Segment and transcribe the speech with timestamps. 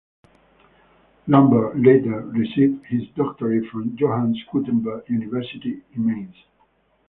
[1.27, 6.35] Lambe later received his doctorate from Johannes Gutenberg University in Mainz.